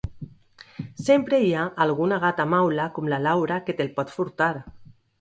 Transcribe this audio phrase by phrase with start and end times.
[1.07, 4.53] Sempre hi ha alguna gata maula com la Laura que te’l pot furtar.